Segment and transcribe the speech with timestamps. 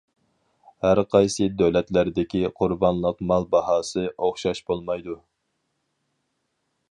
[0.85, 5.19] ھەرقايسى دۆلەتلەردىكى قۇربانلىق مال باھاسى ئوخشاش بولمايدۇ.